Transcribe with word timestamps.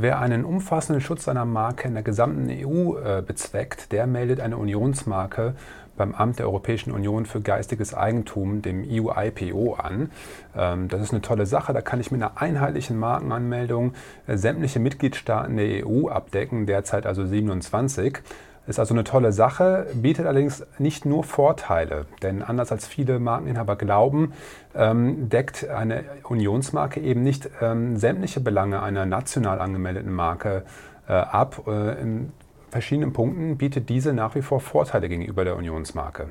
Wer 0.00 0.20
einen 0.20 0.44
umfassenden 0.44 1.00
Schutz 1.00 1.24
seiner 1.24 1.44
Marke 1.44 1.88
in 1.88 1.94
der 1.94 2.04
gesamten 2.04 2.48
EU 2.48 2.96
äh, 2.98 3.20
bezweckt, 3.20 3.90
der 3.90 4.06
meldet 4.06 4.38
eine 4.38 4.56
Unionsmarke 4.56 5.56
beim 5.96 6.14
Amt 6.14 6.38
der 6.38 6.46
Europäischen 6.46 6.92
Union 6.92 7.26
für 7.26 7.40
geistiges 7.40 7.94
Eigentum, 7.94 8.62
dem 8.62 8.86
EU-IPO, 8.88 9.74
an. 9.74 10.12
Ähm, 10.56 10.86
das 10.86 11.02
ist 11.02 11.10
eine 11.10 11.20
tolle 11.20 11.46
Sache. 11.46 11.72
Da 11.72 11.80
kann 11.80 11.98
ich 11.98 12.12
mit 12.12 12.22
einer 12.22 12.40
einheitlichen 12.40 12.96
Markenanmeldung 12.96 13.94
äh, 14.28 14.36
sämtliche 14.36 14.78
Mitgliedstaaten 14.78 15.56
der 15.56 15.84
EU 15.84 16.06
abdecken, 16.06 16.66
derzeit 16.66 17.04
also 17.04 17.26
27. 17.26 18.20
Ist 18.68 18.78
also 18.78 18.92
eine 18.92 19.02
tolle 19.02 19.32
Sache, 19.32 19.86
bietet 19.94 20.26
allerdings 20.26 20.62
nicht 20.78 21.06
nur 21.06 21.24
Vorteile, 21.24 22.04
denn 22.22 22.42
anders 22.42 22.70
als 22.70 22.86
viele 22.86 23.18
Markeninhaber 23.18 23.76
glauben, 23.76 24.34
ähm, 24.74 25.30
deckt 25.30 25.66
eine 25.70 26.04
Unionsmarke 26.22 27.00
eben 27.00 27.22
nicht 27.22 27.48
ähm, 27.62 27.96
sämtliche 27.96 28.40
Belange 28.40 28.82
einer 28.82 29.06
national 29.06 29.58
angemeldeten 29.62 30.12
Marke 30.12 30.64
äh, 31.08 31.14
ab. 31.14 31.62
Äh, 31.66 31.98
in 32.02 32.32
verschiedenen 32.70 33.14
Punkten 33.14 33.56
bietet 33.56 33.88
diese 33.88 34.12
nach 34.12 34.34
wie 34.34 34.42
vor 34.42 34.60
Vorteile 34.60 35.08
gegenüber 35.08 35.46
der 35.46 35.56
Unionsmarke. 35.56 36.28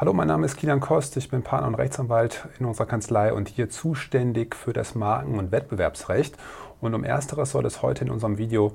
Hallo, 0.00 0.14
mein 0.14 0.28
Name 0.28 0.46
ist 0.46 0.56
Kilian 0.56 0.80
Kost, 0.80 1.18
ich 1.18 1.28
bin 1.28 1.42
Partner 1.42 1.68
und 1.68 1.74
Rechtsanwalt 1.74 2.48
in 2.58 2.64
unserer 2.64 2.86
Kanzlei 2.86 3.34
und 3.34 3.50
hier 3.50 3.68
zuständig 3.68 4.56
für 4.56 4.72
das 4.72 4.94
Marken- 4.94 5.38
und 5.38 5.52
Wettbewerbsrecht. 5.52 6.38
Und 6.80 6.94
um 6.94 7.04
ersteres 7.04 7.50
soll 7.50 7.66
es 7.66 7.82
heute 7.82 8.06
in 8.06 8.10
unserem 8.10 8.38
Video 8.38 8.72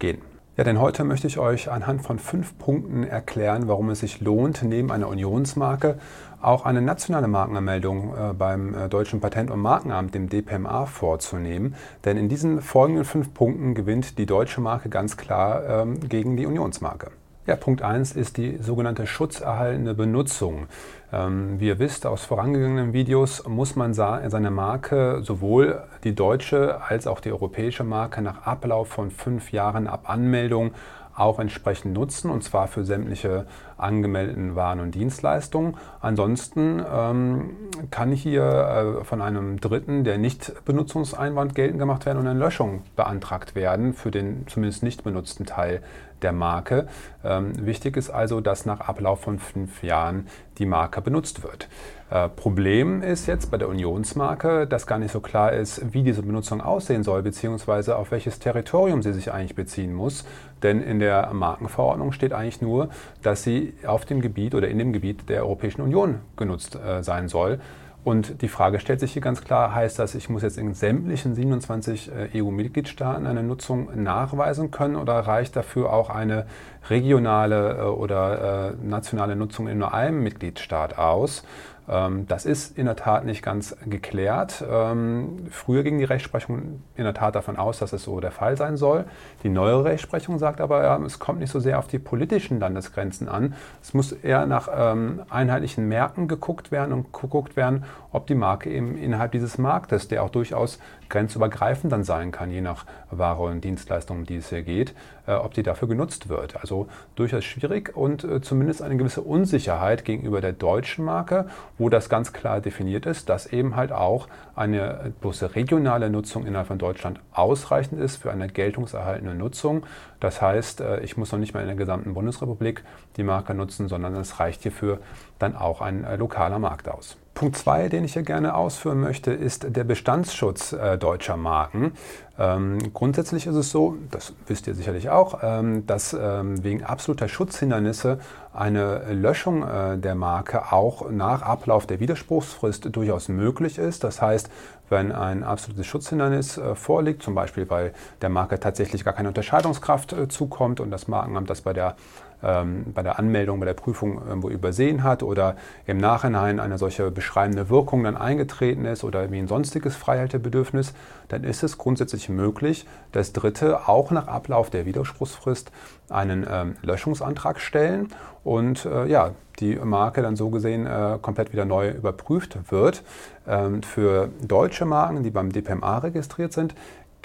gehen. 0.00 0.18
Ja, 0.56 0.64
denn 0.64 0.80
heute 0.80 1.04
möchte 1.04 1.28
ich 1.28 1.38
euch 1.38 1.70
anhand 1.70 2.02
von 2.02 2.18
fünf 2.18 2.58
Punkten 2.58 3.04
erklären, 3.04 3.68
warum 3.68 3.90
es 3.90 4.00
sich 4.00 4.20
lohnt, 4.20 4.64
neben 4.64 4.90
einer 4.90 5.06
Unionsmarke 5.06 6.00
auch 6.42 6.64
eine 6.64 6.82
nationale 6.82 7.28
Markenanmeldung 7.28 8.14
äh, 8.16 8.32
beim 8.32 8.74
äh, 8.74 8.88
Deutschen 8.88 9.20
Patent- 9.20 9.52
und 9.52 9.60
Markenamt, 9.60 10.16
dem 10.16 10.28
DPMA, 10.28 10.86
vorzunehmen. 10.86 11.76
Denn 12.04 12.16
in 12.16 12.28
diesen 12.28 12.60
folgenden 12.60 13.04
fünf 13.04 13.32
Punkten 13.34 13.74
gewinnt 13.74 14.18
die 14.18 14.26
deutsche 14.26 14.60
Marke 14.60 14.88
ganz 14.88 15.16
klar 15.16 15.62
ähm, 15.82 16.00
gegen 16.08 16.36
die 16.36 16.44
Unionsmarke. 16.44 17.12
Ja, 17.46 17.54
Punkt 17.54 17.80
1 17.80 18.16
ist 18.16 18.38
die 18.38 18.58
sogenannte 18.60 19.06
schutzerhaltende 19.06 19.94
Benutzung. 19.94 20.66
Ähm, 21.12 21.60
wie 21.60 21.68
ihr 21.68 21.78
wisst 21.78 22.04
aus 22.04 22.24
vorangegangenen 22.24 22.92
Videos, 22.92 23.46
muss 23.46 23.76
man 23.76 23.94
seine 23.94 24.50
Marke 24.50 25.20
sowohl 25.22 25.84
die 26.02 26.16
deutsche 26.16 26.82
als 26.82 27.06
auch 27.06 27.20
die 27.20 27.30
europäische 27.30 27.84
Marke 27.84 28.20
nach 28.20 28.48
Ablauf 28.48 28.88
von 28.88 29.12
fünf 29.12 29.52
Jahren 29.52 29.86
ab 29.86 30.10
Anmeldung 30.10 30.72
auch 31.14 31.38
entsprechend 31.38 31.94
nutzen, 31.94 32.30
und 32.30 32.42
zwar 32.42 32.68
für 32.68 32.84
sämtliche 32.84 33.46
angemeldeten 33.78 34.54
Waren 34.54 34.80
und 34.80 34.94
Dienstleistungen. 34.94 35.76
Ansonsten 36.00 36.82
ähm, 36.92 37.50
kann 37.90 38.12
hier 38.12 38.98
äh, 39.00 39.04
von 39.04 39.22
einem 39.22 39.58
Dritten 39.60 40.04
der 40.04 40.18
Nichtbenutzungseinwand 40.18 41.54
geltend 41.54 41.78
gemacht 41.78 42.06
werden 42.06 42.18
und 42.18 42.26
eine 42.26 42.38
Löschung 42.38 42.82
beantragt 42.96 43.54
werden 43.54 43.94
für 43.94 44.10
den 44.10 44.46
zumindest 44.46 44.82
nicht 44.82 45.04
benutzten 45.04 45.46
Teil 45.46 45.80
der 46.22 46.32
Marke. 46.32 46.86
Ähm, 47.24 47.52
wichtig 47.66 47.96
ist 47.96 48.10
also, 48.10 48.40
dass 48.40 48.66
nach 48.66 48.80
Ablauf 48.80 49.20
von 49.20 49.38
fünf 49.38 49.82
Jahren 49.82 50.26
die 50.58 50.66
Marke 50.66 51.00
benutzt 51.00 51.42
wird. 51.42 51.68
Äh, 52.10 52.28
Problem 52.28 53.02
ist 53.02 53.26
jetzt 53.26 53.50
bei 53.50 53.58
der 53.58 53.68
Unionsmarke, 53.68 54.66
dass 54.66 54.86
gar 54.86 54.98
nicht 54.98 55.10
so 55.10 55.20
klar 55.20 55.52
ist, 55.52 55.92
wie 55.92 56.02
diese 56.02 56.22
Benutzung 56.22 56.60
aussehen 56.60 57.02
soll, 57.02 57.22
beziehungsweise 57.22 57.96
auf 57.96 58.10
welches 58.10 58.38
Territorium 58.38 59.02
sie 59.02 59.12
sich 59.12 59.32
eigentlich 59.32 59.56
beziehen 59.56 59.92
muss. 59.92 60.24
Denn 60.62 60.82
in 60.82 61.00
der 61.00 61.32
Markenverordnung 61.32 62.12
steht 62.12 62.32
eigentlich 62.32 62.62
nur, 62.62 62.90
dass 63.22 63.42
sie 63.42 63.74
auf 63.86 64.04
dem 64.04 64.20
Gebiet 64.20 64.54
oder 64.54 64.68
in 64.68 64.78
dem 64.78 64.92
Gebiet 64.92 65.28
der 65.28 65.42
Europäischen 65.42 65.82
Union 65.82 66.20
genutzt 66.36 66.76
äh, 66.76 67.02
sein 67.02 67.28
soll. 67.28 67.60
Und 68.06 68.40
die 68.40 68.46
Frage 68.46 68.78
stellt 68.78 69.00
sich 69.00 69.14
hier 69.14 69.20
ganz 69.20 69.42
klar, 69.42 69.74
heißt 69.74 69.98
das, 69.98 70.14
ich 70.14 70.28
muss 70.28 70.42
jetzt 70.42 70.58
in 70.58 70.74
sämtlichen 70.74 71.34
27 71.34 72.12
äh, 72.32 72.40
EU-Mitgliedstaaten 72.40 73.26
eine 73.26 73.42
Nutzung 73.42 74.00
nachweisen 74.00 74.70
können 74.70 74.94
oder 74.94 75.14
reicht 75.14 75.56
dafür 75.56 75.92
auch 75.92 76.08
eine 76.08 76.46
regionale 76.88 77.78
äh, 77.78 77.82
oder 77.82 78.74
äh, 78.80 78.86
nationale 78.86 79.34
Nutzung 79.34 79.66
in 79.66 79.78
nur 79.78 79.92
einem 79.92 80.22
Mitgliedstaat 80.22 80.96
aus? 80.96 81.42
Ähm, 81.88 82.26
das 82.26 82.46
ist 82.46 82.76
in 82.76 82.86
der 82.86 82.96
Tat 82.96 83.24
nicht 83.24 83.42
ganz 83.42 83.76
geklärt. 83.86 84.64
Ähm, 84.68 85.46
früher 85.50 85.82
ging 85.82 85.98
die 85.98 86.04
Rechtsprechung 86.04 86.82
in 86.96 87.04
der 87.04 87.14
Tat 87.14 87.34
davon 87.34 87.56
aus, 87.56 87.78
dass 87.78 87.92
es 87.92 88.04
so 88.04 88.20
der 88.20 88.30
Fall 88.30 88.56
sein 88.56 88.76
soll. 88.76 89.04
Die 89.42 89.48
neuere 89.48 89.84
Rechtsprechung 89.84 90.38
sagt 90.38 90.60
aber, 90.60 91.00
es 91.04 91.18
kommt 91.18 91.40
nicht 91.40 91.50
so 91.50 91.60
sehr 91.60 91.78
auf 91.78 91.86
die 91.86 91.98
politischen 91.98 92.60
Landesgrenzen 92.60 93.28
an. 93.28 93.54
Es 93.82 93.94
muss 93.94 94.12
eher 94.12 94.46
nach 94.46 94.68
ähm, 94.74 95.22
einheitlichen 95.30 95.88
Märkten 95.88 96.28
geguckt 96.28 96.70
werden 96.72 96.92
und 96.92 97.12
geguckt 97.12 97.56
werden, 97.56 97.84
ob 98.12 98.26
die 98.26 98.34
Marke 98.34 98.70
eben 98.70 98.96
innerhalb 98.96 99.32
dieses 99.32 99.58
Marktes, 99.58 100.08
der 100.08 100.22
auch 100.22 100.30
durchaus 100.30 100.78
grenzübergreifend 101.08 101.92
dann 101.92 102.02
sein 102.02 102.32
kann, 102.32 102.50
je 102.50 102.60
nach 102.60 102.84
Ware 103.10 103.42
und 103.42 103.62
Dienstleistung, 103.62 104.18
um 104.18 104.26
die 104.26 104.36
es 104.36 104.48
hier 104.48 104.62
geht, 104.62 104.94
äh, 105.26 105.34
ob 105.34 105.54
die 105.54 105.62
dafür 105.62 105.88
genutzt 105.88 106.28
wird. 106.28 106.56
Also 106.56 106.88
durchaus 107.14 107.44
schwierig 107.44 107.96
und 107.96 108.24
äh, 108.24 108.40
zumindest 108.40 108.82
eine 108.82 108.96
gewisse 108.96 109.22
Unsicherheit 109.22 110.04
gegenüber 110.04 110.40
der 110.40 110.52
deutschen 110.52 111.04
Marke, 111.04 111.46
wo 111.78 111.88
das 111.88 112.08
ganz 112.08 112.32
klar 112.32 112.60
definiert 112.60 113.06
ist, 113.06 113.28
dass 113.28 113.46
eben 113.46 113.76
halt 113.76 113.92
auch 113.92 114.28
eine 114.54 115.12
bloße 115.20 115.54
regionale 115.54 116.10
Nutzung 116.10 116.46
innerhalb 116.46 116.68
von 116.68 116.78
Deutschland 116.78 117.20
ausreichend 117.32 118.00
ist 118.00 118.16
für 118.16 118.30
eine 118.30 118.48
geltungserhaltende 118.48 119.34
Nutzung. 119.34 119.84
Das 120.20 120.40
heißt, 120.40 120.80
äh, 120.80 121.00
ich 121.00 121.16
muss 121.16 121.32
noch 121.32 121.38
nicht 121.38 121.54
mal 121.54 121.60
in 121.60 121.66
der 121.66 121.76
gesamten 121.76 122.14
Bundesrepublik 122.14 122.82
die 123.16 123.22
Marke 123.22 123.54
nutzen, 123.54 123.88
sondern 123.88 124.14
es 124.16 124.40
reicht 124.40 124.62
hierfür 124.62 125.00
dann 125.38 125.56
auch 125.56 125.80
ein 125.80 126.06
lokaler 126.18 126.58
Markt 126.58 126.88
aus. 126.88 127.18
Punkt 127.36 127.58
2, 127.58 127.90
den 127.90 128.02
ich 128.02 128.14
hier 128.14 128.22
gerne 128.22 128.54
ausführen 128.54 128.98
möchte, 128.98 129.30
ist 129.30 129.66
der 129.68 129.84
Bestandsschutz 129.84 130.72
äh, 130.72 130.96
deutscher 130.96 131.36
Marken. 131.36 131.92
Ähm, 132.38 132.78
grundsätzlich 132.94 133.46
ist 133.46 133.54
es 133.54 133.70
so, 133.70 133.96
das 134.10 134.32
wisst 134.46 134.66
ihr 134.66 134.74
sicherlich 134.74 135.10
auch, 135.10 135.40
ähm, 135.42 135.86
dass 135.86 136.16
ähm, 136.18 136.64
wegen 136.64 136.82
absoluter 136.82 137.28
Schutzhindernisse 137.28 138.20
eine 138.54 139.12
Löschung 139.12 139.62
äh, 139.62 139.98
der 139.98 140.14
Marke 140.14 140.72
auch 140.72 141.10
nach 141.10 141.42
Ablauf 141.42 141.86
der 141.86 142.00
Widerspruchsfrist 142.00 142.88
durchaus 142.96 143.28
möglich 143.28 143.76
ist. 143.76 144.02
Das 144.02 144.22
heißt, 144.22 144.48
wenn 144.88 145.12
ein 145.12 145.44
absolutes 145.44 145.86
Schutzhindernis 145.86 146.56
äh, 146.56 146.74
vorliegt, 146.74 147.22
zum 147.22 147.34
Beispiel 147.34 147.68
weil 147.68 147.92
der 148.22 148.30
Marke 148.30 148.58
tatsächlich 148.58 149.04
gar 149.04 149.12
keine 149.12 149.28
Unterscheidungskraft 149.28 150.14
äh, 150.14 150.28
zukommt 150.28 150.80
und 150.80 150.90
das 150.90 151.06
Markenamt 151.06 151.50
das 151.50 151.60
bei 151.60 151.74
der 151.74 151.96
ähm, 152.42 152.86
bei 152.94 153.02
der 153.02 153.18
Anmeldung, 153.18 153.60
bei 153.60 153.66
der 153.66 153.74
Prüfung 153.74 154.20
irgendwo 154.26 154.48
übersehen 154.48 155.02
hat 155.02 155.22
oder 155.22 155.56
im 155.86 155.98
Nachhinein 155.98 156.60
eine 156.60 156.78
solche 156.78 157.10
beschreibende 157.10 157.70
Wirkung 157.70 158.04
dann 158.04 158.16
eingetreten 158.16 158.84
ist 158.84 159.04
oder 159.04 159.30
wie 159.30 159.38
ein 159.38 159.48
sonstiges 159.48 159.96
Freihaltebedürfnis, 159.96 160.94
dann 161.28 161.44
ist 161.44 161.62
es 161.62 161.78
grundsätzlich 161.78 162.28
möglich, 162.28 162.86
dass 163.12 163.32
Dritte 163.32 163.88
auch 163.88 164.10
nach 164.10 164.28
Ablauf 164.28 164.70
der 164.70 164.86
Widerspruchsfrist 164.86 165.70
einen 166.08 166.46
ähm, 166.48 166.76
Löschungsantrag 166.82 167.60
stellen 167.60 168.08
und 168.44 168.84
äh, 168.84 169.06
ja, 169.06 169.32
die 169.58 169.76
Marke 169.76 170.22
dann 170.22 170.36
so 170.36 170.50
gesehen 170.50 170.86
äh, 170.86 171.18
komplett 171.20 171.52
wieder 171.52 171.64
neu 171.64 171.90
überprüft 171.90 172.58
wird. 172.70 173.02
Ähm, 173.48 173.82
für 173.82 174.28
deutsche 174.42 174.84
Marken, 174.84 175.22
die 175.22 175.30
beim 175.30 175.50
DPMA 175.50 175.98
registriert 175.98 176.52
sind, 176.52 176.74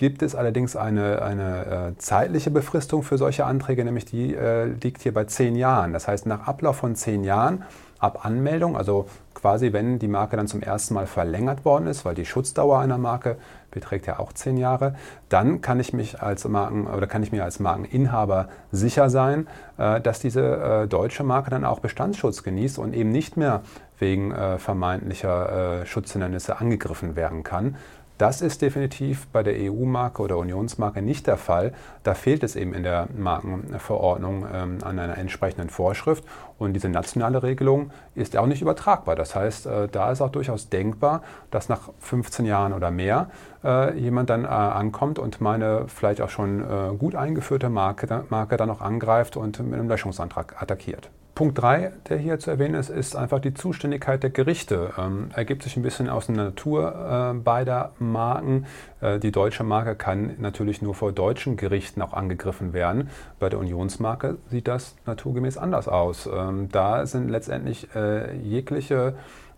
gibt 0.01 0.23
es 0.23 0.33
allerdings 0.33 0.75
eine, 0.75 1.21
eine 1.21 1.91
äh, 1.91 1.97
zeitliche 1.99 2.49
Befristung 2.49 3.03
für 3.03 3.19
solche 3.19 3.45
Anträge, 3.45 3.85
nämlich 3.85 4.05
die 4.05 4.33
äh, 4.33 4.65
liegt 4.65 5.03
hier 5.03 5.13
bei 5.13 5.25
zehn 5.25 5.55
Jahren. 5.55 5.93
Das 5.93 6.07
heißt, 6.07 6.25
nach 6.25 6.47
Ablauf 6.47 6.77
von 6.77 6.95
zehn 6.95 7.23
Jahren 7.23 7.65
ab 7.99 8.25
Anmeldung, 8.25 8.75
also 8.75 9.05
quasi 9.35 9.73
wenn 9.73 9.99
die 9.99 10.07
Marke 10.07 10.37
dann 10.37 10.47
zum 10.47 10.63
ersten 10.63 10.95
Mal 10.95 11.05
verlängert 11.05 11.65
worden 11.65 11.85
ist, 11.85 12.03
weil 12.03 12.15
die 12.15 12.25
Schutzdauer 12.25 12.79
einer 12.79 12.97
Marke 12.97 13.35
beträgt 13.69 14.07
ja 14.07 14.17
auch 14.17 14.33
zehn 14.33 14.57
Jahre, 14.57 14.95
dann 15.29 15.61
kann 15.61 15.79
ich 15.79 15.93
mich 15.93 16.19
als 16.19 16.47
Marken 16.47 16.87
oder 16.87 17.05
kann 17.05 17.21
ich 17.21 17.31
mir 17.31 17.43
als 17.43 17.59
Markeninhaber 17.59 18.49
sicher 18.71 19.11
sein, 19.11 19.45
äh, 19.77 20.01
dass 20.01 20.19
diese 20.19 20.41
äh, 20.41 20.87
deutsche 20.87 21.23
Marke 21.23 21.51
dann 21.51 21.63
auch 21.63 21.77
Bestandsschutz 21.77 22.41
genießt 22.41 22.79
und 22.79 22.95
eben 22.95 23.11
nicht 23.11 23.37
mehr 23.37 23.61
wegen 23.99 24.33
vermeintlicher 24.57 25.85
Schutzhindernisse 25.85 26.57
angegriffen 26.57 27.15
werden 27.15 27.43
kann, 27.43 27.75
das 28.21 28.41
ist 28.41 28.61
definitiv 28.61 29.25
bei 29.29 29.41
der 29.41 29.55
EU-Marke 29.57 30.21
oder 30.21 30.37
Unionsmarke 30.37 31.01
nicht 31.01 31.25
der 31.25 31.37
Fall. 31.37 31.73
Da 32.03 32.13
fehlt 32.13 32.43
es 32.43 32.55
eben 32.55 32.75
in 32.75 32.83
der 32.83 33.07
Markenverordnung 33.17 34.45
ähm, 34.53 34.77
an 34.83 34.99
einer 34.99 35.17
entsprechenden 35.17 35.71
Vorschrift. 35.71 36.23
Und 36.59 36.73
diese 36.73 36.87
nationale 36.87 37.41
Regelung 37.41 37.89
ist 38.13 38.37
auch 38.37 38.45
nicht 38.45 38.61
übertragbar. 38.61 39.15
Das 39.15 39.33
heißt, 39.33 39.65
äh, 39.65 39.87
da 39.87 40.11
ist 40.11 40.21
auch 40.21 40.29
durchaus 40.29 40.69
denkbar, 40.69 41.23
dass 41.49 41.67
nach 41.67 41.89
15 41.99 42.45
Jahren 42.45 42.73
oder 42.73 42.91
mehr 42.91 43.31
äh, 43.63 43.97
jemand 43.97 44.29
dann 44.29 44.45
äh, 44.45 44.49
ankommt 44.49 45.17
und 45.17 45.41
meine 45.41 45.85
vielleicht 45.87 46.21
auch 46.21 46.29
schon 46.29 46.61
äh, 46.61 46.95
gut 46.95 47.15
eingeführte 47.15 47.69
Marke, 47.69 48.25
Marke 48.29 48.55
dann 48.55 48.67
noch 48.67 48.81
angreift 48.81 49.35
und 49.35 49.59
mit 49.61 49.79
einem 49.79 49.89
Löschungsantrag 49.89 50.61
attackiert. 50.61 51.09
Punkt 51.41 51.59
3, 51.59 51.91
der 52.07 52.19
hier 52.19 52.37
zu 52.37 52.51
erwähnen 52.51 52.75
ist, 52.75 52.91
ist 52.91 53.15
einfach 53.15 53.39
die 53.39 53.55
Zuständigkeit 53.55 54.21
der 54.21 54.29
Gerichte. 54.29 54.93
Ähm, 54.95 55.31
ergibt 55.33 55.63
sich 55.63 55.75
ein 55.75 55.81
bisschen 55.81 56.07
aus 56.07 56.27
der 56.27 56.35
Natur 56.35 57.33
äh, 57.33 57.33
beider 57.33 57.93
Marken. 57.97 58.67
Äh, 58.99 59.17
die 59.17 59.31
deutsche 59.31 59.63
Marke 59.63 59.95
kann 59.95 60.35
natürlich 60.37 60.83
nur 60.83 60.93
vor 60.93 61.11
deutschen 61.11 61.57
Gerichten 61.57 62.03
auch 62.03 62.13
angegriffen 62.13 62.73
werden. 62.73 63.09
Bei 63.39 63.49
der 63.49 63.57
Unionsmarke 63.57 64.37
sieht 64.51 64.67
das 64.67 64.95
naturgemäß 65.07 65.57
anders 65.57 65.87
aus. 65.87 66.29
Ähm, 66.31 66.69
da 66.71 67.07
sind 67.07 67.27
letztendlich 67.27 67.87
äh, 67.95 68.35
jegliche 68.35 69.15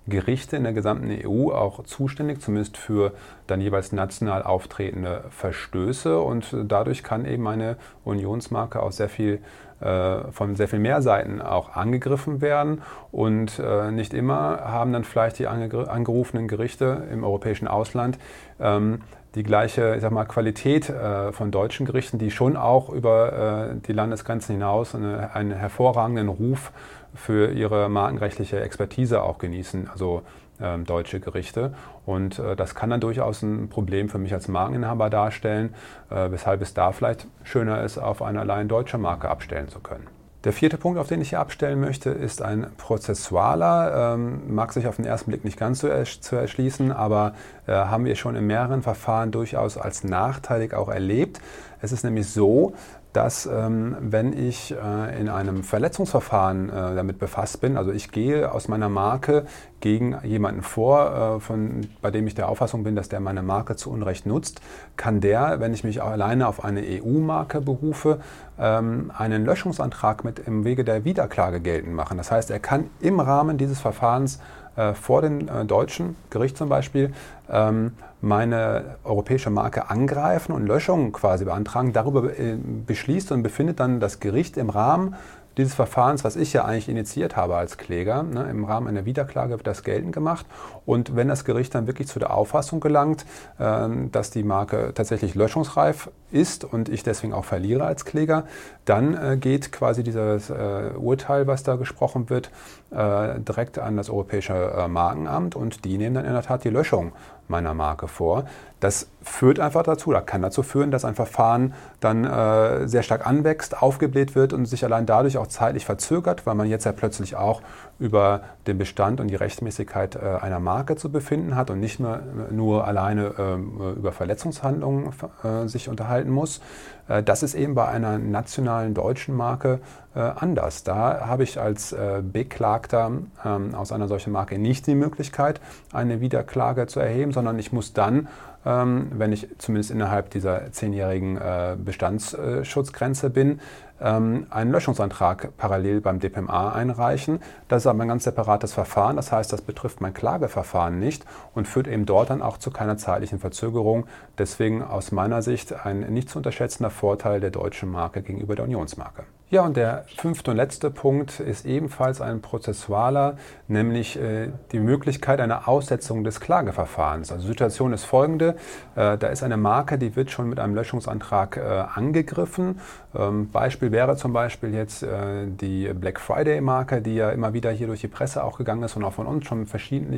Gerichte 0.08 0.56
in 0.56 0.64
der 0.64 0.74
gesamten 0.74 1.10
EU 1.12 1.52
auch 1.52 1.84
zuständig, 1.84 2.42
zumindest 2.42 2.78
für 2.78 3.12
dann 3.48 3.60
jeweils 3.60 3.92
national 3.92 4.44
auftretende 4.44 5.26
Verstöße. 5.32 6.18
Und 6.20 6.56
dadurch 6.66 7.04
kann 7.04 7.26
eben 7.26 7.46
eine 7.46 7.76
Unionsmarke 8.06 8.82
auch 8.82 8.94
sehr 8.94 9.10
viel 9.10 9.40
äh, 9.84 10.32
von 10.32 10.56
sehr 10.56 10.68
viel 10.68 10.80
mehr 10.80 11.02
Seiten 11.02 11.42
auch 11.42 11.76
angegriffen 11.76 12.42
werden. 12.42 12.82
Und 13.12 13.60
äh, 13.60 13.92
nicht 13.92 14.14
immer 14.14 14.62
haben 14.62 14.94
dann 14.94 15.04
vielleicht 15.04 15.40
die 15.40 15.48
angerufenen 15.48 16.48
Gerichte 16.48 17.04
im 17.12 17.24
europäischen 17.24 17.68
Ausland 17.68 18.18
ähm, 18.60 19.02
die 19.36 19.44
gleiche 19.44 19.96
ich 19.96 20.02
sag 20.02 20.12
mal, 20.12 20.26
Qualität 20.26 20.90
äh, 20.90 21.32
von 21.32 21.52
deutschen 21.52 21.86
Gerichten, 21.86 22.20
die 22.20 22.32
schon 22.32 22.56
auch 22.56 22.90
über 22.90 23.72
äh, 23.72 23.76
die 23.88 23.94
Landesgrenzen 23.94 24.56
hinaus 24.56 24.96
eine, 24.96 25.34
einen 25.34 25.52
hervorragenden 25.52 26.30
Ruf 26.30 26.72
für 27.16 27.52
ihre 27.52 27.90
markenrechtliche 27.90 28.60
Expertise 28.62 29.22
auch 29.22 29.38
genießen, 29.38 29.90
also 29.90 30.24
ähm, 30.62 30.86
deutsche 30.86 31.20
Gerichte. 31.20 31.74
Und 32.06 32.40
äh, 32.40 32.56
das 32.56 32.76
kann 32.76 32.90
dann 32.90 33.02
durchaus 33.02 33.42
ein 33.42 33.70
Problem 33.70 34.10
für 34.10 34.18
mich 34.18 34.34
als 34.34 34.48
Markeninhaber 34.48 35.10
darstellen, 35.10 35.74
äh, 36.10 36.32
weshalb 36.32 36.62
es 36.62 36.74
da 36.74 36.92
vielleicht 36.92 37.28
schöner 37.44 37.84
ist, 37.84 37.98
auf 37.98 38.22
eine 38.22 38.40
allein 38.40 38.68
deutsche 38.68 38.98
Marke 38.98 39.30
abstellen 39.30 39.70
zu 39.70 39.80
können. 39.80 40.08
Der 40.44 40.52
vierte 40.52 40.78
Punkt, 40.78 41.00
auf 41.00 41.08
den 41.08 41.22
ich 41.22 41.30
hier 41.30 41.40
abstellen 41.40 41.80
möchte, 41.80 42.10
ist 42.10 42.42
ein 42.42 42.68
prozessualer. 42.76 44.14
Ähm, 44.16 44.54
mag 44.54 44.74
sich 44.74 44.88
auf 44.88 44.98
den 44.98 45.06
ersten 45.06 45.32
Blick 45.32 45.46
nicht 45.46 45.58
ganz 45.58 45.80
so 45.80 45.88
ersch 45.88 46.20
zu 46.20 46.36
erschließen, 46.36 46.92
aber 46.92 47.34
äh, 47.66 47.72
haben 47.72 48.04
wir 48.04 48.16
schon 48.16 48.36
in 48.36 48.46
mehreren 48.46 48.82
Verfahren 48.82 49.32
durchaus 49.32 49.78
als 49.78 50.04
nachteilig 50.04 50.74
auch 50.74 50.90
erlebt. 50.90 51.40
Es 51.82 51.94
ist 51.94 52.04
nämlich 52.04 52.28
so, 52.28 52.74
dass 53.14 53.46
ähm, 53.46 53.96
wenn 54.00 54.34
ich 54.34 54.72
äh, 54.72 55.20
in 55.20 55.30
einem 55.30 55.64
Verletzungsverfahren 55.64 56.70
äh, 56.70 56.96
damit 56.96 57.20
befasst 57.20 57.62
bin, 57.62 57.78
also 57.78 57.92
ich 57.92 58.12
gehe 58.12 58.52
aus 58.52 58.68
meiner 58.68 58.90
Marke 58.90 59.46
gegen 59.80 60.18
jemanden 60.24 60.64
vor, 60.64 61.38
äh, 61.38 61.40
von, 61.40 61.88
bei 62.02 62.10
dem 62.10 62.26
ich 62.26 62.34
der 62.34 62.50
Auffassung 62.50 62.84
bin, 62.84 62.96
dass 62.96 63.10
der 63.10 63.20
meine 63.20 63.44
Marke 63.44 63.76
zu 63.76 63.92
Unrecht 63.92 64.26
nutzt, 64.26 64.62
kann 64.98 65.22
der, 65.22 65.60
wenn 65.60 65.74
ich 65.74 65.84
mich 65.84 66.02
alleine 66.02 66.48
auf 66.48 66.64
eine 66.64 66.82
EU-Marke 66.82 67.62
berufe, 67.62 68.20
ähm, 68.60 69.12
einen 69.16 69.46
Löschungsantrag 69.46 70.24
mit 70.24 70.40
im 70.40 70.66
Wege 70.66 70.84
der 70.84 71.06
Wiederklage 71.06 71.60
geltend 71.60 71.94
machen. 71.96 72.18
Das 72.18 72.32
heißt, 72.32 72.50
er 72.50 72.60
kann 72.60 72.90
im 73.00 73.20
Rahmen 73.20 73.58
dieses 73.58 73.80
Verfahrens 73.80 74.40
äh, 74.76 74.96
vor 74.96 75.22
dem 75.22 75.48
äh, 75.48 75.66
deutschen 75.66 76.16
Gericht 76.32 76.58
zum 76.58 76.68
Beispiel 76.68 77.14
meine 77.48 78.96
europäische 79.04 79.50
Marke 79.50 79.90
angreifen 79.90 80.54
und 80.54 80.66
Löschungen 80.66 81.12
quasi 81.12 81.44
beantragen. 81.44 81.92
Darüber 81.92 82.38
äh, 82.40 82.56
beschließt 82.56 83.32
und 83.34 83.44
befindet 83.44 83.80
dann 83.82 84.00
das 84.00 84.22
Gericht 84.22 84.56
im 84.58 84.70
Rahmen 84.70 85.16
dieses 85.58 85.76
Verfahrens, 85.76 86.24
was 86.24 86.36
ich 86.36 86.54
ja 86.54 86.66
eigentlich 86.66 86.90
initiiert 86.90 87.36
habe 87.36 87.56
als 87.56 87.78
Kläger, 87.78 88.24
ne, 88.24 88.50
im 88.50 88.66
Rahmen 88.66 88.88
einer 88.88 89.06
Wiederklage 89.06 89.52
wird 89.52 89.68
das 89.68 89.84
geltend 89.84 90.14
gemacht. 90.14 90.46
Und 90.86 91.16
wenn 91.16 91.28
das 91.28 91.46
Gericht 91.46 91.76
dann 91.76 91.86
wirklich 91.86 92.08
zu 92.08 92.20
der 92.20 92.34
Auffassung 92.34 92.80
gelangt, 92.80 93.26
äh, 93.60 93.88
dass 94.12 94.32
die 94.32 94.44
Marke 94.44 94.92
tatsächlich 94.96 95.36
löschungsreif 95.36 96.10
ist 96.32 96.64
und 96.64 96.90
ich 96.90 97.04
deswegen 97.04 97.34
auch 97.34 97.46
verliere 97.46 97.86
als 97.86 98.06
Kläger, 98.06 98.46
dann 98.86 99.14
äh, 99.14 99.38
geht 99.38 99.72
quasi 99.72 100.04
dieses 100.04 100.50
äh, 100.50 100.92
Urteil, 100.98 101.46
was 101.46 101.64
da 101.64 101.76
gesprochen 101.76 102.30
wird, 102.30 102.50
äh, 102.90 103.40
direkt 103.40 103.78
an 103.78 103.98
das 103.98 104.10
Europäische 104.10 104.54
äh, 104.54 104.88
Markenamt 104.88 105.56
und 105.56 105.86
die 105.86 105.98
nehmen 105.98 106.16
dann 106.16 106.26
in 106.26 106.34
der 106.34 106.42
Tat 106.42 106.64
die 106.64 106.70
Löschung 106.70 107.12
meiner 107.48 107.74
Marke 107.74 108.08
vor. 108.08 108.46
Das 108.80 109.08
führt 109.22 109.60
einfach 109.60 109.84
dazu, 109.84 110.10
oder 110.10 110.22
kann 110.22 110.42
dazu 110.42 110.64
führen, 110.64 110.92
dass 110.92 111.06
ein 111.06 111.16
Verfahren 111.16 111.74
dann 112.00 112.26
äh, 112.26 112.88
sehr 112.88 113.04
stark 113.04 113.26
anwächst, 113.26 113.82
aufgebläht 113.82 114.36
wird 114.36 114.52
und 114.54 114.66
sich 114.66 114.84
allein 114.84 115.06
dadurch 115.06 115.38
auch 115.38 115.48
zeitlich 115.48 115.86
verzögert, 115.86 116.46
weil 116.46 116.56
man 116.56 116.68
jetzt 116.68 116.86
ja 116.86 116.92
plötzlich 116.92 117.36
auch 117.36 117.62
über 118.04 118.42
den 118.68 118.78
Bestand 118.78 119.22
und 119.22 119.30
die 119.30 119.36
Rechtmäßigkeit 119.36 120.16
äh, 120.16 120.20
einer 120.42 120.60
Marke 120.60 120.98
zu 120.98 121.10
befinden 121.10 121.56
hat 121.56 121.70
und 121.70 121.80
nicht 121.80 122.02
mehr 122.02 122.22
nur 122.52 122.86
alleine 122.86 123.34
äh, 123.38 123.98
über 123.98 124.12
Verletzungshandlungen 124.12 125.14
äh, 125.44 125.68
sich 125.68 125.88
unterhalten 125.88 126.30
muss. 126.30 126.60
Äh, 127.08 127.24
das 127.24 127.44
ist 127.44 127.56
eben 127.56 127.76
bei 127.76 127.88
einer 127.88 128.18
nationalen 128.18 128.94
deutschen 128.94 129.38
Marke 129.38 129.80
äh, 130.16 130.20
anders. 130.20 130.84
Da 130.84 131.28
habe 131.28 131.44
ich 131.44 131.60
als 131.60 131.96
Beklagter 132.22 133.12
ähm, 133.46 133.74
aus 133.74 133.94
einer 133.94 134.10
solchen 134.10 134.34
Marke 134.34 134.60
nicht 134.60 134.86
die 134.86 134.96
Möglichkeit, 134.96 135.62
eine 135.94 136.20
Wiederklage 136.20 136.88
zu 136.88 137.00
erheben, 137.00 137.32
sondern 137.32 137.58
ich 137.58 137.72
muss 137.72 137.94
dann 137.94 138.28
ähm, 138.66 139.12
wenn 139.16 139.32
ich 139.32 139.48
zumindest 139.58 139.92
innerhalb 139.92 140.30
dieser 140.30 140.72
zehnjährigen 140.72 141.38
äh, 141.38 141.76
Bestandsschutzgrenze 141.78 143.30
bin, 143.30 143.60
ähm, 144.02 144.48
einen 144.50 144.72
Löschungsantrag 144.72 145.56
parallel 145.58 146.02
beim 146.02 146.20
DPMA 146.20 146.74
einreichen. 146.74 147.40
Das 147.68 147.84
ist 147.84 147.88
aber 147.88 148.02
ein 148.04 148.08
ganz 148.08 148.26
separates 148.26 148.74
Verfahren. 148.74 149.16
Das 149.16 149.32
heißt, 149.32 149.52
das 149.52 149.62
betrifft 149.62 150.02
mein 150.02 150.14
Klageverfahren 150.14 151.00
nicht 151.00 151.26
und 151.54 151.68
führt 151.68 151.88
eben 151.88 152.06
dort 152.06 152.30
dann 152.30 152.42
auch 152.42 152.58
zu 152.58 152.72
keiner 152.72 152.98
zeitlichen 152.98 153.40
Verzögerung. 153.40 154.06
Deswegen 154.38 154.84
aus 154.84 155.12
meiner 155.12 155.42
Sicht 155.42 155.86
ein 155.86 156.02
nicht 156.14 156.30
zu 156.30 156.40
unterschätzender 156.40 156.90
Vorteil 156.90 157.40
der 157.40 157.52
deutschen 157.52 157.90
Marke 157.90 158.22
gegenüber 158.22 158.56
der 158.56 158.66
Unionsmarke. 158.66 159.24
Ja, 159.54 159.62
und 159.62 159.78
der 159.78 160.06
fünfte 160.18 160.50
und 160.50 160.58
letzte 160.58 160.90
Punkt 160.90 161.40
ist 161.40 161.68
ebenfalls 161.68 162.22
ein 162.22 162.42
prozessualer, 162.42 163.38
nämlich 163.68 164.20
äh, 164.20 164.50
die 164.72 164.80
Möglichkeit 164.80 165.40
einer 165.40 165.68
Aussetzung 165.68 166.24
des 166.24 166.40
Klageverfahrens. 166.40 167.32
Also 167.32 167.44
die 167.44 167.50
Situation 167.50 167.94
ist 167.94 168.04
folgende, 168.04 168.56
äh, 168.96 169.16
da 169.16 169.28
ist 169.28 169.44
eine 169.44 169.58
Marke, 169.58 170.00
die 170.00 170.16
wird 170.16 170.32
schon 170.32 170.50
mit 170.50 170.60
einem 170.60 170.74
Löschungsantrag 170.74 171.58
äh, 171.58 171.62
angegriffen. 171.94 172.80
Ähm, 173.14 173.52
Beispiel 173.52 173.92
wäre 173.92 174.16
zum 174.16 174.34
Beispiel 174.34 174.74
jetzt 174.74 175.04
äh, 175.04 175.46
die 175.46 175.94
Black 175.94 176.20
Friday-Marke, 176.20 177.04
die 177.04 177.14
ja 177.14 177.30
immer 177.30 177.54
wieder 177.54 177.70
hier 177.70 177.86
durch 177.86 178.02
die 178.02 178.08
Presse 178.08 178.44
auch 178.44 178.58
gegangen 178.58 178.82
ist 178.82 178.96
und 178.96 179.04
auch 179.04 179.14
von 179.14 179.28
uns 179.28 179.46
schon 179.46 179.68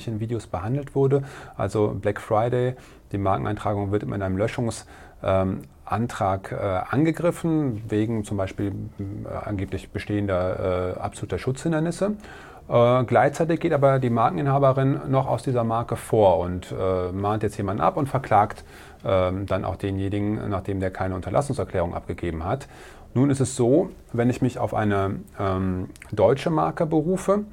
in 0.08 0.22
Videos 0.22 0.48
behandelt 0.48 0.96
wurde. 0.96 1.24
Also 1.58 1.90
Black 1.90 2.22
Friday, 2.22 2.76
die 3.12 3.18
Markeneintragung 3.18 3.92
wird 3.92 4.06
mit 4.06 4.22
einem 4.22 4.38
Löschungsantrag 4.38 4.88
ähm, 5.24 5.64
Antrag 5.86 6.52
äh, 6.52 6.56
angegriffen, 6.90 7.84
wegen 7.88 8.24
zum 8.24 8.38
Beispiel 8.38 8.74
äh, 9.00 9.04
angeblich 9.46 9.92
bestehender 9.92 10.96
äh, 10.98 11.00
absoluter 11.00 11.38
Schutzhindernisse. 11.38 12.14
Äh, 12.68 13.04
gleichzeitig 13.04 13.60
geht 13.60 13.74
aber 13.74 14.00
die 14.00 14.10
Markeninhaberin 14.10 15.02
noch 15.08 15.28
aus 15.28 15.44
dieser 15.44 15.64
Marke 15.64 15.96
vor 15.96 16.40
und 16.40 16.72
äh, 16.72 17.12
mahnt 17.12 17.44
jetzt 17.44 17.58
jemanden 17.58 17.82
ab 17.82 17.98
und 17.98 18.10
verklagt 18.10 18.64
ähm, 19.06 19.46
dann 19.46 19.66
auch 19.66 19.76
denjenigen, 19.76 20.50
nachdem 20.50 20.80
der 20.80 20.90
keine 20.90 21.16
Unterlassungserklärung 21.16 21.94
abgegeben 21.94 22.44
hat. 22.44 22.68
Nun 23.14 23.30
ist 23.30 23.40
es 23.40 23.56
so, 23.56 23.92
wenn 24.12 24.30
ich 24.30 24.42
mich 24.42 24.58
auf 24.58 24.74
eine 24.74 25.20
ähm, 25.40 25.90
deutsche 26.12 26.50
Marke 26.50 26.86
berufe, 26.86 27.46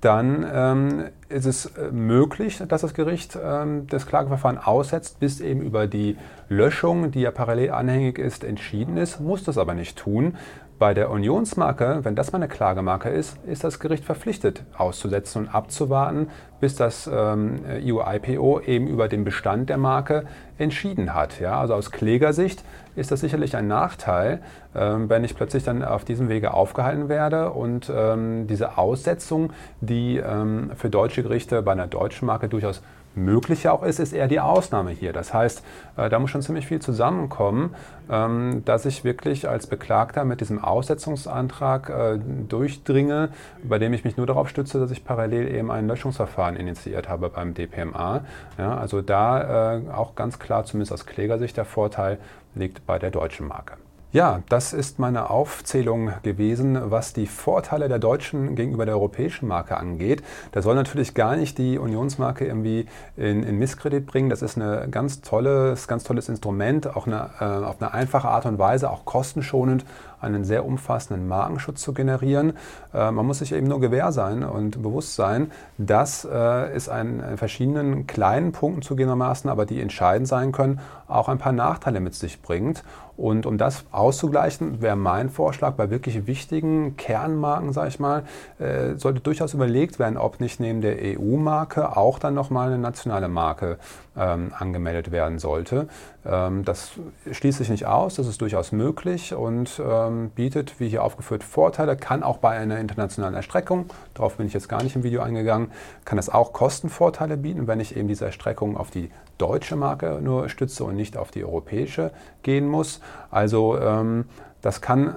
dann 0.00 0.46
ähm, 0.52 1.04
ist 1.28 1.46
es 1.46 1.66
äh, 1.66 1.90
möglich, 1.90 2.62
dass 2.68 2.82
das 2.82 2.94
Gericht 2.94 3.36
ähm, 3.42 3.86
das 3.88 4.06
Klageverfahren 4.06 4.58
aussetzt, 4.58 5.18
bis 5.18 5.40
eben 5.40 5.60
über 5.60 5.86
die 5.86 6.16
Löschung, 6.48 7.10
die 7.10 7.22
ja 7.22 7.30
parallel 7.30 7.72
anhängig 7.72 8.18
ist, 8.18 8.44
entschieden 8.44 8.96
ist, 8.96 9.20
muss 9.20 9.42
das 9.42 9.58
aber 9.58 9.74
nicht 9.74 9.98
tun. 9.98 10.36
Bei 10.78 10.94
der 10.94 11.10
Unionsmarke, 11.10 12.00
wenn 12.04 12.14
das 12.14 12.30
mal 12.30 12.36
eine 12.36 12.46
Klagemarke 12.46 13.08
ist, 13.08 13.36
ist 13.46 13.64
das 13.64 13.80
Gericht 13.80 14.04
verpflichtet 14.04 14.62
auszusetzen 14.76 15.42
und 15.42 15.48
abzuwarten, 15.48 16.28
bis 16.60 16.76
das 16.76 17.10
ähm, 17.12 17.62
EU-IPO 17.68 18.60
eben 18.60 18.86
über 18.86 19.08
den 19.08 19.24
Bestand 19.24 19.70
der 19.70 19.76
Marke 19.76 20.26
entschieden 20.56 21.14
hat. 21.14 21.40
Ja? 21.40 21.58
Also 21.60 21.74
aus 21.74 21.90
Klägersicht 21.90 22.62
ist 22.94 23.10
das 23.10 23.18
sicherlich 23.18 23.56
ein 23.56 23.66
Nachteil, 23.66 24.40
ähm, 24.76 25.08
wenn 25.10 25.24
ich 25.24 25.34
plötzlich 25.34 25.64
dann 25.64 25.82
auf 25.82 26.04
diesem 26.04 26.28
Wege 26.28 26.54
aufgehalten 26.54 27.08
werde 27.08 27.50
und 27.50 27.90
ähm, 27.92 28.46
diese 28.46 28.78
Aussetzung, 28.78 29.52
die 29.80 30.18
ähm, 30.18 30.70
für 30.76 30.90
deutsche 30.90 31.24
Gerichte 31.24 31.60
bei 31.62 31.72
einer 31.72 31.88
deutschen 31.88 32.26
Marke 32.26 32.48
durchaus 32.48 32.82
möglich 33.14 33.68
auch 33.68 33.82
ist, 33.82 33.98
ist 33.98 34.12
eher 34.12 34.28
die 34.28 34.40
Ausnahme 34.40 34.90
hier. 34.90 35.12
Das 35.12 35.34
heißt, 35.34 35.64
äh, 35.96 36.08
da 36.08 36.18
muss 36.18 36.30
schon 36.30 36.42
ziemlich 36.42 36.66
viel 36.66 36.80
zusammenkommen, 36.80 37.74
ähm, 38.10 38.62
dass 38.64 38.86
ich 38.86 39.04
wirklich 39.04 39.48
als 39.48 39.66
Beklagter 39.66 40.24
mit 40.24 40.40
diesem 40.40 40.62
Aussetzungsantrag 40.62 41.90
äh, 41.90 42.18
durchdringe, 42.48 43.30
bei 43.62 43.78
dem 43.78 43.92
ich 43.92 44.04
mich 44.04 44.16
nur 44.16 44.26
darauf 44.26 44.48
stütze, 44.48 44.78
dass 44.78 44.90
ich 44.90 45.04
parallel 45.04 45.54
eben 45.54 45.70
ein 45.70 45.86
Löschungsverfahren 45.88 46.56
initiiert 46.56 47.08
habe 47.08 47.28
beim 47.30 47.54
DPMA. 47.54 48.22
Ja, 48.56 48.76
also 48.76 49.02
da 49.02 49.76
äh, 49.76 49.90
auch 49.90 50.14
ganz 50.14 50.38
klar, 50.38 50.64
zumindest 50.64 50.92
aus 50.92 51.06
Klägersicht, 51.06 51.56
der 51.56 51.64
Vorteil 51.64 52.18
liegt 52.54 52.86
bei 52.86 52.98
der 52.98 53.10
deutschen 53.10 53.46
Marke. 53.46 53.74
Ja, 54.10 54.40
das 54.48 54.72
ist 54.72 54.98
meine 54.98 55.28
Aufzählung 55.28 56.10
gewesen, 56.22 56.78
was 56.90 57.12
die 57.12 57.26
Vorteile 57.26 57.88
der 57.88 57.98
deutschen 57.98 58.54
gegenüber 58.56 58.86
der 58.86 58.94
europäischen 58.94 59.46
Marke 59.46 59.76
angeht. 59.76 60.22
Das 60.52 60.64
soll 60.64 60.76
natürlich 60.76 61.12
gar 61.12 61.36
nicht 61.36 61.58
die 61.58 61.76
Unionsmarke 61.76 62.46
irgendwie 62.46 62.86
in, 63.18 63.42
in 63.42 63.58
Misskredit 63.58 64.06
bringen. 64.06 64.30
Das 64.30 64.40
ist 64.40 64.56
ein 64.56 64.90
ganz 64.90 65.20
tolles, 65.20 65.88
ganz 65.88 66.04
tolles 66.04 66.30
Instrument, 66.30 66.96
auch 66.96 67.06
eine, 67.06 67.32
äh, 67.38 67.44
auf 67.66 67.82
eine 67.82 67.92
einfache 67.92 68.28
Art 68.28 68.46
und 68.46 68.58
Weise, 68.58 68.90
auch 68.90 69.04
kostenschonend 69.04 69.84
einen 70.20 70.44
sehr 70.44 70.64
umfassenden 70.64 71.28
Markenschutz 71.28 71.82
zu 71.82 71.92
generieren. 71.92 72.54
Äh, 72.92 73.10
man 73.10 73.26
muss 73.26 73.38
sich 73.38 73.52
eben 73.52 73.66
nur 73.66 73.80
gewähr 73.80 74.12
sein 74.12 74.42
und 74.42 74.82
bewusst 74.82 75.14
sein, 75.14 75.50
dass 75.78 76.24
äh, 76.24 76.70
es 76.72 76.88
an 76.88 77.36
verschiedenen 77.36 78.06
kleinen 78.06 78.52
Punkten 78.52 78.82
zugegebenermaßen, 78.82 79.50
aber 79.50 79.66
die 79.66 79.80
entscheidend 79.80 80.28
sein 80.28 80.52
können, 80.52 80.80
auch 81.06 81.28
ein 81.28 81.38
paar 81.38 81.52
Nachteile 81.52 82.00
mit 82.00 82.14
sich 82.14 82.42
bringt. 82.42 82.84
Und 83.18 83.46
um 83.46 83.58
das 83.58 83.84
auszugleichen, 83.90 84.80
wäre 84.80 84.94
mein 84.94 85.28
Vorschlag, 85.28 85.72
bei 85.72 85.90
wirklich 85.90 86.28
wichtigen 86.28 86.96
Kernmarken, 86.96 87.72
sage 87.72 87.88
ich 87.88 87.98
mal, 87.98 88.22
äh, 88.60 88.94
sollte 88.94 89.18
durchaus 89.18 89.54
überlegt 89.54 89.98
werden, 89.98 90.16
ob 90.16 90.38
nicht 90.38 90.60
neben 90.60 90.82
der 90.82 90.98
EU-Marke 91.18 91.96
auch 91.96 92.20
dann 92.20 92.34
nochmal 92.34 92.68
eine 92.68 92.78
nationale 92.78 93.26
Marke 93.26 93.78
ähm, 94.16 94.52
angemeldet 94.56 95.10
werden 95.10 95.40
sollte. 95.40 95.88
Ähm, 96.24 96.64
das 96.64 96.92
schließt 97.28 97.58
sich 97.58 97.70
nicht 97.70 97.86
aus, 97.86 98.14
das 98.14 98.28
ist 98.28 98.40
durchaus 98.40 98.70
möglich 98.70 99.34
und 99.34 99.82
ähm, 100.08 100.30
bietet, 100.30 100.80
wie 100.80 100.88
hier 100.88 101.04
aufgeführt, 101.04 101.44
Vorteile, 101.44 101.96
kann 101.96 102.22
auch 102.22 102.38
bei 102.38 102.50
einer 102.50 102.78
internationalen 102.78 103.34
Erstreckung, 103.34 103.86
darauf 104.14 104.36
bin 104.36 104.46
ich 104.46 104.52
jetzt 104.52 104.68
gar 104.68 104.82
nicht 104.82 104.96
im 104.96 105.02
Video 105.02 105.22
eingegangen, 105.22 105.70
kann 106.04 106.18
es 106.18 106.28
auch 106.28 106.52
Kostenvorteile 106.52 107.36
bieten, 107.36 107.66
wenn 107.66 107.80
ich 107.80 107.96
eben 107.96 108.08
diese 108.08 108.24
Erstreckung 108.24 108.76
auf 108.76 108.90
die 108.90 109.10
deutsche 109.38 109.76
Marke 109.76 110.18
nur 110.20 110.48
stütze 110.48 110.84
und 110.84 110.96
nicht 110.96 111.16
auf 111.16 111.30
die 111.30 111.44
europäische 111.44 112.10
gehen 112.42 112.68
muss. 112.68 113.00
Also 113.30 113.78
ähm, 113.78 114.24
das 114.62 114.80
kann 114.80 115.14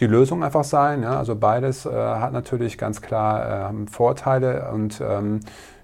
die 0.00 0.06
Lösung 0.06 0.44
einfach 0.44 0.64
sein. 0.64 1.02
Ja? 1.02 1.18
Also 1.18 1.34
beides 1.34 1.86
äh, 1.86 1.90
hat 1.90 2.32
natürlich 2.32 2.78
ganz 2.78 3.02
klar 3.02 3.70
äh, 3.70 3.90
Vorteile 3.90 4.70
und 4.72 5.00
ähm, 5.00 5.40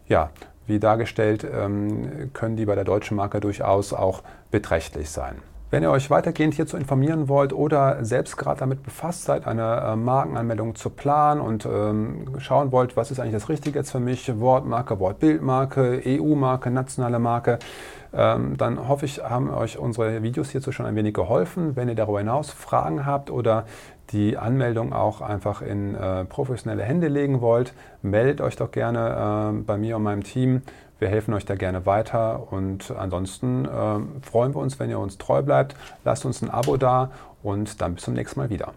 ja, 0.08 0.30
wie 0.66 0.78
dargestellt, 0.78 1.44
ähm, 1.44 2.30
können 2.32 2.56
die 2.56 2.66
bei 2.66 2.74
der 2.74 2.84
deutschen 2.84 3.16
Marke 3.16 3.40
durchaus 3.40 3.92
auch 3.92 4.22
beträchtlich 4.50 5.10
sein. 5.10 5.36
Wenn 5.72 5.82
ihr 5.82 5.90
euch 5.90 6.10
weitergehend 6.10 6.52
hierzu 6.52 6.76
informieren 6.76 7.30
wollt 7.30 7.54
oder 7.54 8.04
selbst 8.04 8.36
gerade 8.36 8.60
damit 8.60 8.82
befasst 8.82 9.24
seid, 9.24 9.46
eine 9.46 9.80
äh, 9.80 9.96
Markenanmeldung 9.96 10.74
zu 10.74 10.90
planen 10.90 11.40
und 11.40 11.64
ähm, 11.64 12.26
schauen 12.40 12.72
wollt, 12.72 12.94
was 12.94 13.10
ist 13.10 13.18
eigentlich 13.18 13.32
das 13.32 13.48
Richtige 13.48 13.78
jetzt 13.78 13.90
für 13.90 13.98
mich, 13.98 14.38
Wortmarke, 14.38 15.00
Wortbildmarke, 15.00 16.02
EU-Marke, 16.04 16.70
nationale 16.70 17.18
Marke, 17.18 17.58
ähm, 18.12 18.58
dann 18.58 18.86
hoffe 18.86 19.06
ich, 19.06 19.24
haben 19.24 19.48
euch 19.48 19.78
unsere 19.78 20.22
Videos 20.22 20.50
hierzu 20.50 20.72
schon 20.72 20.84
ein 20.84 20.94
wenig 20.94 21.14
geholfen. 21.14 21.74
Wenn 21.74 21.88
ihr 21.88 21.94
darüber 21.94 22.18
hinaus 22.18 22.50
Fragen 22.50 23.06
habt 23.06 23.30
oder 23.30 23.64
die 24.10 24.36
Anmeldung 24.36 24.92
auch 24.92 25.22
einfach 25.22 25.62
in 25.62 25.94
äh, 25.94 26.26
professionelle 26.26 26.82
Hände 26.82 27.08
legen 27.08 27.40
wollt, 27.40 27.72
meldet 28.02 28.42
euch 28.42 28.56
doch 28.56 28.72
gerne 28.72 29.54
äh, 29.54 29.62
bei 29.62 29.78
mir 29.78 29.96
und 29.96 30.02
meinem 30.02 30.22
Team. 30.22 30.60
Wir 31.02 31.08
helfen 31.08 31.34
euch 31.34 31.44
da 31.44 31.56
gerne 31.56 31.84
weiter 31.84 32.52
und 32.52 32.92
ansonsten 32.92 33.64
äh, 33.64 34.24
freuen 34.24 34.54
wir 34.54 34.60
uns, 34.60 34.78
wenn 34.78 34.88
ihr 34.88 35.00
uns 35.00 35.18
treu 35.18 35.42
bleibt. 35.42 35.74
Lasst 36.04 36.24
uns 36.24 36.42
ein 36.42 36.48
Abo 36.48 36.76
da 36.76 37.10
und 37.42 37.82
dann 37.82 37.96
bis 37.96 38.04
zum 38.04 38.14
nächsten 38.14 38.38
Mal 38.38 38.50
wieder. 38.50 38.72